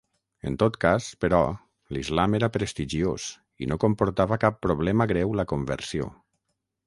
En 0.49 0.53
tot 0.61 0.77
cas 0.85 1.09
però 1.25 1.41
l'islam 1.97 2.37
era 2.39 2.49
prestigiós 2.55 3.27
i 3.65 3.69
no 3.73 3.79
comportava 3.85 4.41
cap 4.45 4.59
problema 4.67 5.09
greu 5.13 5.35
la 5.41 5.47
conversió. 5.55 6.09